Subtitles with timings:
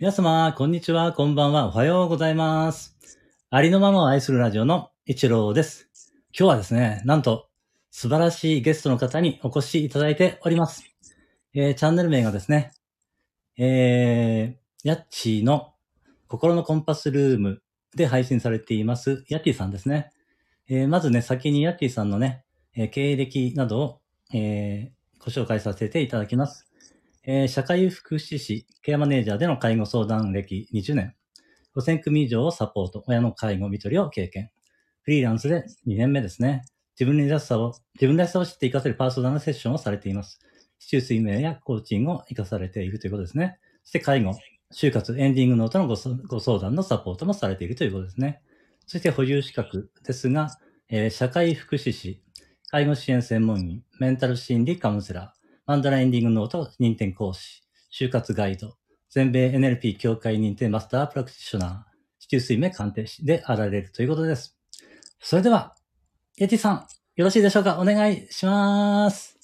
[0.00, 2.96] 皆様、こんにちは、こんばんは、おはようございます。
[3.50, 5.90] ありのままを愛するラジオの一郎です。
[6.34, 7.50] 今日はですね、なんと、
[7.90, 10.84] 素晴らしいゲストの方にお越しいただいております。
[11.52, 12.72] えー、チャンネル名がですね、
[13.58, 15.74] えー、ヤッチーの
[16.28, 17.60] 心のコンパスルーム
[17.94, 20.12] で配信されています、ヤッティさんですね。
[20.66, 24.00] えー、まずね、先にヤッティさんのね、えー経歴などを、
[24.32, 26.69] えーご紹介させていただきます。
[27.22, 31.14] えー社会福祉士、ケアマネージャーでの介護相談歴20年。
[31.76, 34.50] 5000組以上をサポート、親の介護、見取りを経験。
[35.02, 36.64] フリーランスで2年目ですね。
[36.98, 40.40] 自分らしさを、自分らしさを知って活かせるパーソナルセッションをされています。
[40.78, 43.58] 市中水明やコーチングを活かされているということですね。
[43.82, 44.32] そして介護、
[44.72, 48.40] 就活、エンディングノートのごご相談のサポートもされているということですね。
[48.86, 50.58] そして保有資格ですが、
[50.88, 52.22] えー社会福祉士、
[52.68, 55.39] 介護支援専門員、メンタル心理カウンセラー
[55.70, 58.74] ア、ンダラエンディングノート認定講師、就活ガイド、
[59.08, 64.58] 全米 NLP 協会認定マスタープラクティショナー、地球水面鑑定士であられるということです。
[65.20, 65.76] それでは、
[66.38, 67.78] エティさん、よろしいでしょうか？
[67.78, 69.39] お願いします。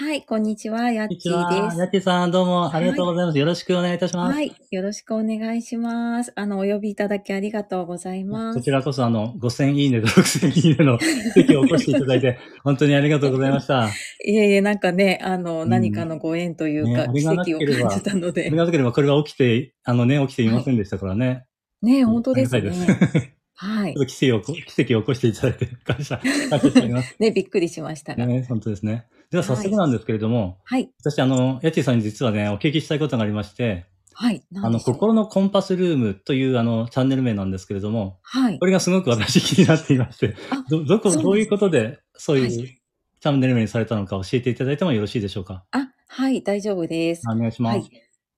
[0.00, 1.50] はい、こんにちは、やっちーちは。
[1.50, 3.38] でヤッティさん、どうもありがとうございます。
[3.38, 4.16] よろしくお願いいたしす。
[4.16, 4.32] ます。
[4.32, 6.32] はい、よろしくお願いします。
[6.36, 8.58] あの、お呼びいただきありがとうございます。
[8.58, 11.00] こちらこそ、あの、5000いいねと6000いいねの
[11.34, 13.86] 席を起こしていただいて、本当にありがとうございました。
[13.86, 18.56] あいえいえ、なんかね、あの、うん何かのご縁というか、ね奇跡を感じたのでり。
[18.56, 21.44] がたければこれが起きて、あのね、起きていませんでしたからね。
[21.82, 22.70] ね、本当ですね。
[23.60, 27.16] はい奇跡を、奇跡を起こしていただいて、感謝、感謝しております。
[27.18, 28.24] ね、びっくりしましたが。
[28.24, 29.06] ね、本当ですね。
[29.30, 38.58] では早速なんですけれども、はい、私、あの、ヤッティさんに実はね、お聞きしたいことがありまして、はい、あの、心のコンパスルームという、あの、チャンネル名なんですけれども、はい。
[38.58, 38.66] こ。
[38.66, 42.78] れがすごく私気になっていまして、あど、どこ、どういうことで、そういう、はい。
[43.20, 45.64] チャンネル名にされたのか教えていただいてもよろしいでしょうか？
[45.72, 47.22] あ、はい、大丈夫です。
[47.28, 47.78] お願いします。
[47.78, 47.90] はい。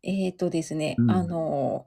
[0.02, 1.10] えっ、とですね、うん。
[1.10, 1.86] あの、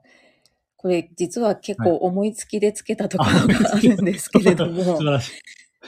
[0.76, 1.90] これ実は結はい。
[1.90, 5.32] 構思いつきでつけたところがあるんですけれども、 素晴らしい。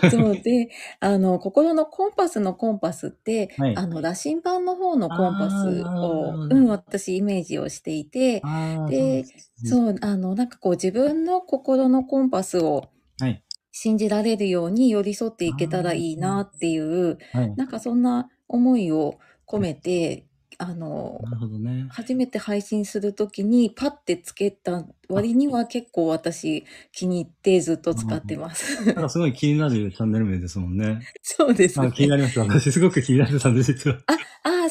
[0.10, 0.68] そうで、
[1.00, 3.76] あの、心のコンパスのコンパスって、はい。
[3.76, 8.42] あの、羅針盤の方のコンパスを、どうん、私イメージをしていて、
[8.88, 13.42] で、うそう、あの、なんかこう自分の心のコンパスをはい。
[13.72, 17.54] 信じられるように寄り添っていけたらいいなっていう、はい。
[17.56, 20.26] なんかそんな思いを込めて、
[20.58, 21.86] あの、なるほどね。
[21.90, 28.84] 初めて配信するときにパッてつけた割には結構私気に入ってずっと使ってます。
[28.86, 31.00] なんかすごい気になるチャンネル名ですもんね。
[31.22, 32.04] そうですねあ気。
[32.04, 32.42] になりました。
[32.42, 33.98] 私すごく気になってたんです、実は。
[34.06, 34.15] ああ、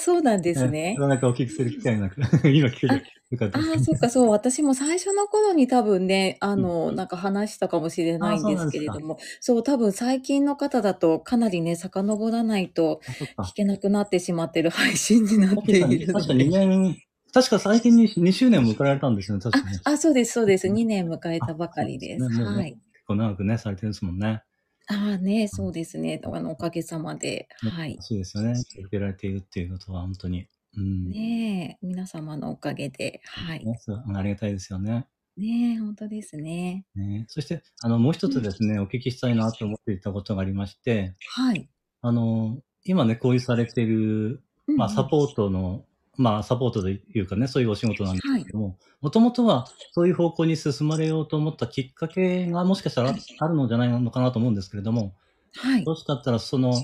[0.06, 0.94] そうなんですね。
[0.94, 2.94] なかなかお聞きする機会なく、 今聞けて
[3.32, 3.72] よかったです。
[3.72, 4.30] ああ、そっか、そう。
[4.30, 16.46] 私も最初の頃に多分ね、あの、なんか話したかもしれないんですけれども、そう、多分最近の方だとかなりね、遡らないとあそっか聞けなくなってしまってる配信になっているの確か2で。
[16.52, 16.98] 年、
[17.34, 19.76] 確か最近に2周年を迎えられたんですよね、確かに。
[19.86, 20.68] あ、あ、そうです、そうです。
[20.68, 22.72] 2年迎えたばかりでですねもうねはい。
[22.74, 24.44] 結構長くね、されてるんですもんね。
[24.88, 26.22] ああね、そうですね。
[26.24, 27.48] あの、おかげさまで。
[27.60, 27.98] はい。
[28.02, 28.54] そうですよね。
[28.56, 30.48] 続けられているっていうことは本当に。
[30.78, 31.10] うん。
[31.10, 33.22] ねえ、皆様のおかげで。
[33.26, 33.66] はい。
[33.66, 35.08] ねそうありがたいですよね。
[35.38, 36.86] ねえ、本当ですね。
[36.96, 41.68] ねそして、あの、もう一つですね、お聞きしたいなと思っていたことがありまして、はい。
[42.02, 45.86] あの、今ね、こういうされている、まあ、サポートの、
[46.18, 55.16] まあ、サポートというかね、そういうお仕事なんですけども、もともとはそういう方向に進まれようと思ったきっかけがもしかしたらはいあるのじゃないのかなと思うんですけれども、
[55.56, 55.84] はい。
[55.84, 56.80] どうしかったらそのきっ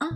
[0.00, 0.14] あか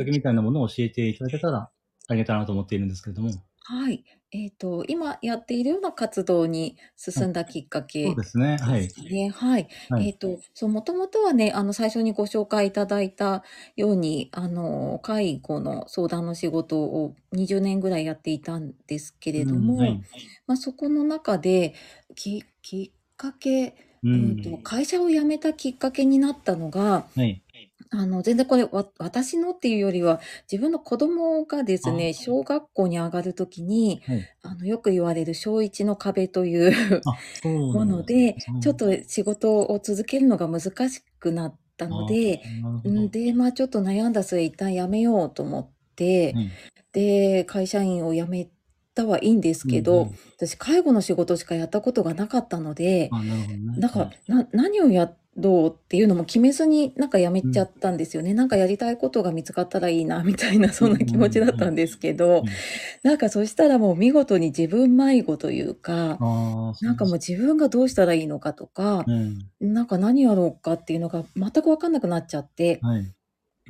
[0.00, 0.10] あけ。
[0.10, 1.70] みたいなものを教えていただけたら
[2.08, 3.30] ありがたいなと思っているんですけれども、
[3.66, 4.04] はい。
[4.30, 8.88] えっ、と、今やっているような活動に進んだきっかけそうですね、はい。
[9.10, 9.30] ね。
[9.30, 9.68] はい。
[9.88, 13.42] はいえっ、と、そう、もともとはね、あの、最初にご紹介いただいた
[13.76, 20.00] ように、あの、介護の相談の仕事を20年ぐらいやっていたんですけれども、うんはい
[20.46, 21.74] まあ、そこの中で、
[22.14, 27.43] き、きっかけ、うえんっ、と、会社を辞めたきっかけになったのが、はい。
[27.90, 34.28] あの、全然これ、わ、私のっていうよりは、自分の子供がですね、あ小学校に上がるときに、はい。
[34.42, 36.72] あの、よく言われる小一の壁という
[37.04, 38.60] あ、そうもなんので、うん。
[38.60, 42.90] ちょっと仕事を続けるのが難しくなったので、あなるほど。
[42.90, 46.56] うんで、まあちょっと悩んだ末、一旦辞めようと思って、はい。
[46.92, 48.50] で、会社員を辞め
[48.94, 50.18] たはいいんですけうんど、うん。
[50.36, 53.78] 私、介護の仕事しかやったことがなかったので、あ、なるほどね。
[53.78, 55.04] なんか、な、何をや
[55.36, 58.34] ろうっていうのも決めずになんかやめちゃったんですよね。
[58.34, 62.64] なんかやりたいことが見つかったらいいな、みたいな、そんな気持ちだったんですけどうん、
[63.04, 69.50] なんかそしたらもう見事に自分迷子というか、ああ、なんかもう自分がどうしたらいいのかとかう、ん。
[69.60, 73.14] なんか何やろうかっていうのが全くわかんなくなっちゃって、はい。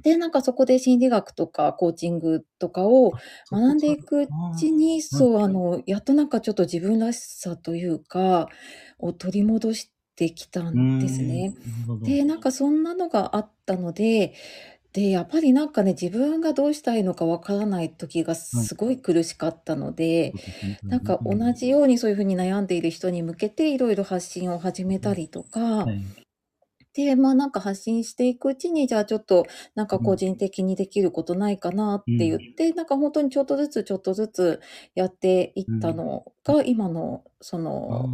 [0.03, 8.49] で、なんかそこで心理学とかコーチングとかをそこ学んでいくうあちに、ーそう、あの、やっとなんかちょっと自分らしさというか、
[8.99, 11.55] を取り戻してきたんですね。
[11.57, 12.05] うーんなるほど。
[12.05, 14.35] で、なんかそんなのがあったので、
[14.93, 20.79] で、やっぱりなんかね、自分がどうしたいのかわからない時がすごい苦しかったので、そうですね。
[20.89, 26.15] なんか同じようにそういうふうに悩んでいる人に向けていろいろ発信を始めたりとか、はい。
[26.95, 34.61] で、まあなんか発信していくうちに、じゃあちょっとなんか個人的にできることないかなって言って、なんか本当にちょっとずつちょっとずつ
[34.95, 38.11] やっていったのが、今のその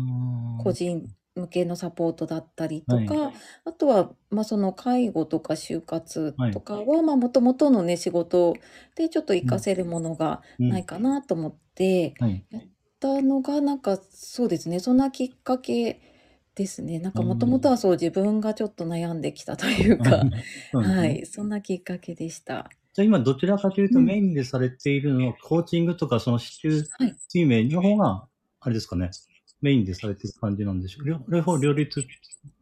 [0.56, 1.08] 個人
[1.40, 3.32] 向けのサポートだったりとか、は
[3.64, 8.54] あとは、まあその介護とか就活とかは、まあ元々のね、仕事
[8.94, 12.44] でちょっと活かせるものがないかなと思って、はい。
[13.00, 16.00] たのが、なんかそうですね、そんなきっかけ
[16.54, 16.98] ですね。
[16.98, 20.22] なんかもともとはそう自分がちょっと悩んできたというか、
[20.70, 20.96] そうですね。
[20.96, 22.70] はい、そんなきっかけでした。
[22.92, 24.04] じゃあ今どちらかというとうん。
[24.04, 27.16] メインでされているのは、コーチングとかその支柱はい。
[27.28, 28.26] 水面の方が、
[28.60, 29.10] あれですかね、
[29.62, 31.06] メインでされてる感じなんでしょう。
[31.06, 32.02] 両両方両立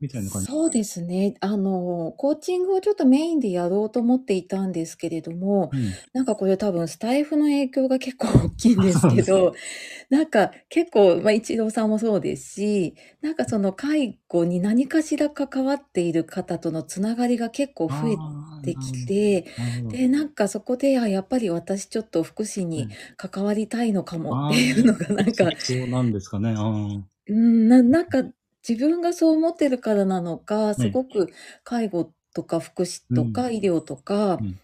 [0.01, 0.47] みたいな感じ？
[0.49, 1.35] そうですね。
[1.41, 9.55] あの、コーチングをちょっとメインでやろうと思っていたんですけれども、うんなんかこれ多分スタイフの影響が結構大きいんですけど、
[10.11, 18.17] なんか結構、まあ一郎さんもそうですし、なんかその介護に何かしら関わっている方とのつながりが結構増え
[18.59, 19.47] あーてきて、
[19.89, 22.97] で、なんかそこで、あ、やっぱり私ちょっと福祉にうん。
[23.17, 26.55] 関わりたいのかもっていうのがなんか、そうなんですかね。
[26.57, 28.23] あーうん、ななんか
[28.69, 30.81] 自分がそう思ってるからなのか、い。
[30.83, 31.31] すごく
[31.65, 33.55] 介護とか福祉とかうん。
[33.55, 34.59] 医療とか、うん。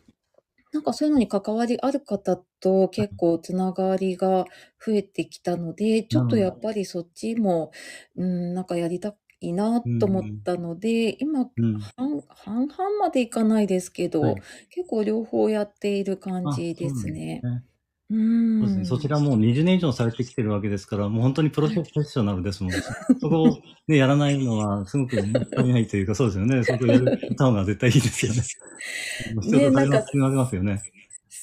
[0.73, 4.45] なんかそういうのに関わりある方と結構つながりが
[4.85, 7.71] 増えてきたので、ちょっとやっぱりそっちも、
[8.17, 9.17] うん、なんかやりた
[9.49, 11.79] いなと思ったので、今、うん。
[11.97, 14.35] 半半々までいかないですけど、はい
[14.71, 17.41] 結構両方やっている感あじですそうね。
[17.43, 17.65] なんですね
[18.11, 18.15] う
[18.59, 18.83] そうですね。
[18.83, 18.87] ん。
[18.87, 22.73] そちらもう20年以上されてきてるわけですから、もう本当にプロフェッショナルですもん。
[22.73, 23.59] そこを
[23.89, 26.65] ね、やらないのはすごくもったいないというか、そうですよね。
[26.65, 28.43] そこやるた方が絶対いいですよね。
[29.43, 30.83] 必要とされます、なりますよね。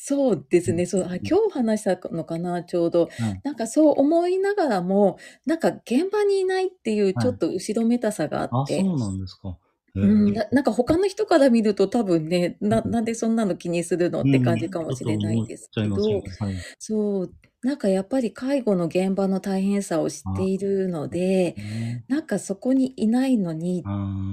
[0.03, 0.87] そうですね。
[0.87, 3.07] そう、あ、今日話したのかな、ちょうど。
[3.19, 8.81] はいなんかそう思いながらも、なんか現場にいないっていうちょっと後ろめたさがああ、って。
[8.81, 9.55] そうなんですか。
[9.95, 16.01] へーうん、ななんか他の人から見ると多分ね、な、なんでそんなの気にするのって感じかもしれないですけど、うん。
[16.01, 16.65] ちょっと思っちゃいますよね。
[16.79, 23.83] そう、なんかやっぱり介護の現場の大変さを知っているので、はいねなんかそこにいないのに、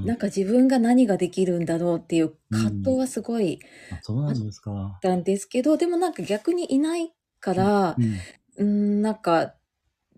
[0.02, 3.60] なんか自分が何ができるんだろうっていう葛藤はすごい
[3.90, 9.54] あそうなんですかたんですけど、でもなんか逆にいないからう、んうん、なんか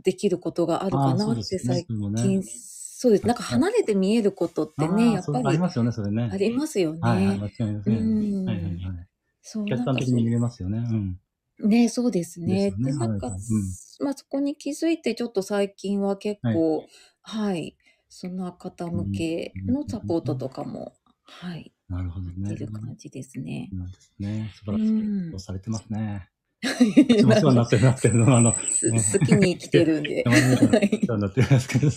[0.02, 3.26] できることがあるかあーそうなってですね最それもね近、そうです。
[3.26, 6.24] なんか離れて見えることってあね、やっーそうぱりありますよね、それね。
[6.28, 7.00] ありますよね。
[7.00, 7.94] はいはい、間違いません。
[7.94, 8.70] うんはいはいは
[9.02, 9.08] い。
[9.42, 10.78] そう、なんか客観的に見れますよね。
[10.78, 11.20] うん。
[11.66, 12.70] ね、そうですね。
[12.70, 13.62] ですよねで、なんか、はいはいうん
[14.02, 16.86] まあそこに気づいて、ちょっと最近は結構、
[17.22, 17.76] はい、
[18.08, 22.54] そんな方向けのサポートとかも、はい、なるほどやっね。
[22.56, 23.68] てる感じですね。
[23.72, 24.50] なんですね。
[24.54, 25.40] 素う晴らしい。
[25.40, 26.28] されてますね。
[26.62, 30.22] 私もお世話になってるなってるのは、あの、す好きに生きてるんで。
[30.22, 31.90] たまにお世はい話になってるんですけど、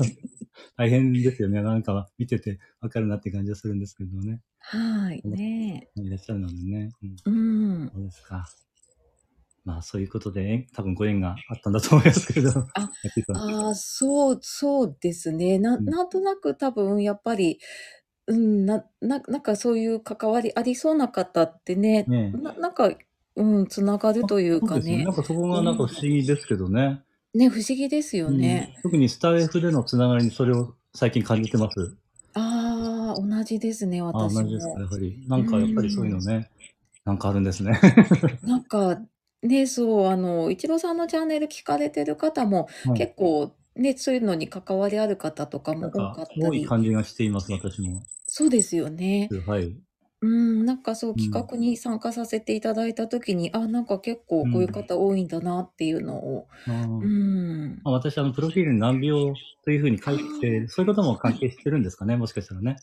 [0.78, 1.62] 大変ですよね。
[1.62, 4.42] なんか見ててわかるなって感じがするんですけどね。
[4.60, 6.90] はい、ねいらっしゃるのでね。
[7.26, 7.34] うん。
[7.34, 7.92] うん。
[7.94, 8.46] そうですか。
[9.66, 12.50] まあ、そういうことで、多分ご縁があったんだと思いますけど。
[12.76, 12.92] あ
[13.34, 15.58] ああ、そう、そうですね。
[15.58, 17.60] な、うんなんとなく多分やっぱり、
[18.28, 22.92] うん、な、な、なんかそういう関わりありそうな方ってね、ねな、なんか、
[23.36, 24.98] うん、つながるというかそうですね。
[24.98, 25.12] ねな。
[25.12, 27.02] んかそこがなんか不思議ですけどね。
[27.34, 28.74] ね、不思議ですよね。
[28.76, 31.98] うん特にスタイフでのつながりにそれを最近感じてます。
[32.34, 34.82] ああ、同じですね、あ、私同じですか、も。
[34.82, 35.26] やはり。
[35.28, 36.50] なんかやっぱりそういうのね、
[37.06, 37.80] なんかあるんですね。
[38.44, 39.00] なんか、
[39.44, 48.04] ね、そう、あの、一郎さんのチャンネル聞かれてる方も、はい結構、ね、そういうのに関わりある方とかも多かかったり、多い感じがしています、私も。
[48.28, 49.30] そうですよね。
[49.46, 49.76] はい。
[50.22, 57.82] うん、なんかそうん企画に参加させていただいたときに、あ、なんか結構こういう方多いんだなっていうのを、あーうん。
[57.84, 59.34] まあ、私、あの、プロフィールに難病
[59.66, 62.78] というふうに書いて、そういうことも関係してるんですかね、もしかしたらね。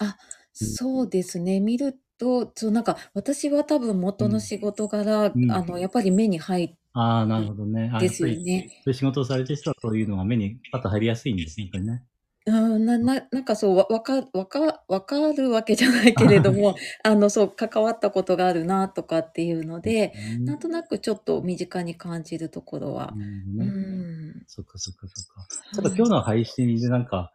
[0.00, 0.14] うん
[0.56, 1.58] そうですね。
[1.58, 7.90] 見ると、そう、なんか私は多分元の仕事柄、うんあの、やっぱり目に入っああ、なるほどね。
[7.92, 8.70] あですよやっぱりね。
[8.84, 12.04] そういう仕事をされてる人はそういうのが目にパッと入りやすいんですね、やっぱりね。
[12.46, 23.14] うん、な、な、なんかそう、わ、わか、わか、わかるわけじゃないけれども、 あの、そう、関わったことがあるなとかっていうので、うんなんとなくちょっと身近に感じるところは。
[23.16, 23.70] なるほうどね。
[23.72, 24.44] ん。
[24.46, 25.48] そっかそっかそっか。
[25.76, 27.32] ただ今日の配信でなんか、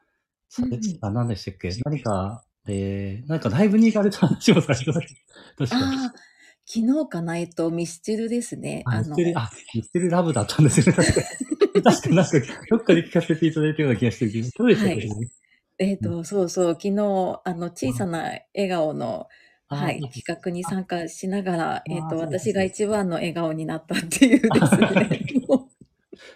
[0.48, 1.70] されうんあ、何でしたっけ？
[1.86, 4.94] 何かえー、なんかライブに行かれた話もされてた。
[4.94, 5.12] 確か
[5.78, 5.82] に。
[5.82, 6.14] ああ、
[6.66, 8.84] 昨日かな、えっと、ミスチルですね。
[8.86, 10.94] あ、ミステル、あ、ミステルラブだったんですよね。
[10.94, 11.84] 確かに。
[11.84, 12.32] 確かになんか、
[12.70, 14.84] どっかで聞かせていただいたような気がしてるけど、どうでした？
[14.84, 15.28] か、はいね
[15.80, 19.28] えっと、そうそう、昨日、あの、小さな笑顔の、
[19.72, 25.26] あはい、あ企画に参加しながら、えっと、そうですね私が一番の笑顔になったっていうですね。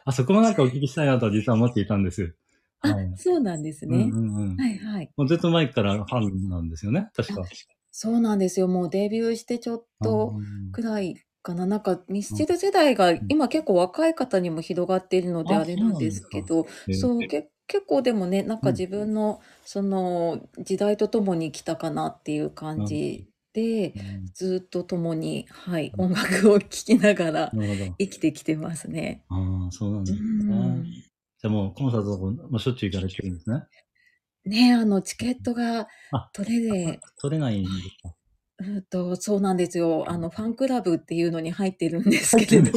[0.05, 2.35] あ、そこもなんかお聞きしたいなとは実は思っていたんです。
[2.83, 3.95] あはい。、そうなんですね。
[3.95, 4.57] うんうんうん。
[4.57, 5.09] はいはい。
[5.17, 7.43] もうずっと前からファンなんですよね、確か。
[7.91, 8.67] そうなんですよ。
[8.67, 11.65] もうデビューしてちょっとうんくらいかな。
[11.65, 27.51] なんかミスチル世代が今結構若い方にも広がっているのでああれなんですけど、えーそう、け結構でもね、なんかうん自分のその時代とともに来たかなっていう感じで、うんずっと共に、はい、うん音楽を聴きながら。
[27.99, 29.23] 生きてきてますね。
[29.29, 31.03] ああ、そうなんうですんね。
[31.43, 32.17] じゃあもうコンサート
[32.49, 33.63] もしょっちゅう行かれてるんですね。
[34.45, 38.15] ねあの、チケットがあ取れで、取れないんですか？
[38.59, 40.05] うんと、そうなんですよ。
[40.07, 42.71] あの、ファンクラブっていうのに入ってるんですけれど。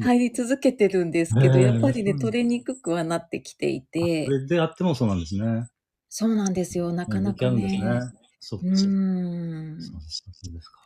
[0.00, 5.68] 入り続けてるんですけど、やっぱりね、うん取れにくくはなってきていあてであってもそうなんですね。
[6.08, 6.94] そうなんですよ。
[6.94, 7.50] なかなかね。
[7.50, 8.00] るんですね。
[8.40, 8.74] そうで。
[8.74, 10.85] そうですか。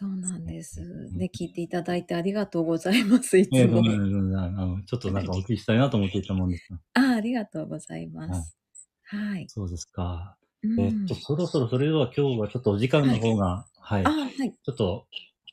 [0.00, 0.80] そうなんです。
[0.80, 3.36] んね、聞いていただいてありがとうございます。
[3.36, 3.96] いええ、つもごめ。
[3.96, 6.78] ん、ごめん、あの、ちょっとなんかお聞きしたいなと思っていたもんですが。
[6.94, 8.56] あ、ありがとうございます。
[9.02, 9.48] はい。
[9.48, 10.36] そうですか。
[10.62, 14.54] うんえっと、そろそろそれでは今日はちょっとお時間の方が、はい、あ、はい。
[14.64, 15.08] ちょっと、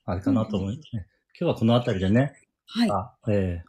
[0.06, 1.08] あれかなと思いますね。
[1.40, 2.36] 今日はこのあたりでね、
[2.68, 2.92] はい。
[2.92, 3.64] あえ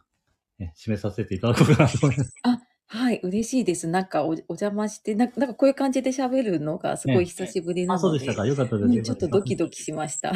[0.59, 2.33] ーえ締めさせていただこうかなと思います。
[2.89, 3.19] はい。
[3.21, 3.87] 嬉しいです。
[3.87, 8.19] なんかお、お邪魔して、ななんかこういう感じで喋るのがすごい久しぶりなあ、ので。
[8.19, 8.47] そうでしたか。
[8.47, 8.85] よかったです。
[8.85, 10.31] うん、ちょっとドキドキしました。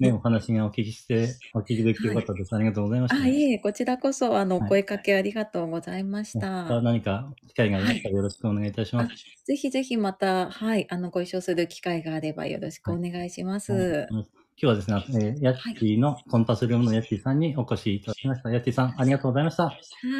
[0.00, 2.54] ね、お話がお聞きして、お聞きできてよかったです。
[2.54, 3.22] ありがとうございました。
[3.22, 6.68] あ、いえ、こちらこそ、あの、はい声かけありがとうございましまた。
[6.68, 9.14] た何か機会がありましたらよろしくお願いいたします。
[9.44, 13.72] ぜひぜひまた、はい、あの、ご一緒する機会があればよろしくお願いします。
[13.72, 18.50] うん今日はですね、えーヤッティのコンパスルームのヤッティさんにお越しいただきました。
[18.50, 19.64] ヤッティさん、ありがとうございました。
[19.64, 19.74] は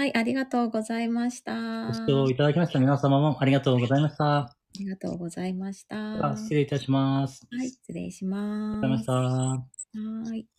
[0.06, 1.86] い、ありがとうございました。
[1.86, 4.38] ご視聴いただきました皆様もありがとうございました。
[4.38, 6.36] ありがとうございました。
[6.36, 7.46] 失礼いたします。
[7.62, 8.84] い、失礼します。
[8.84, 10.30] ありがとうございました。
[10.30, 10.53] はい。